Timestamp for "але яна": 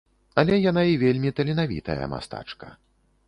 0.43-0.83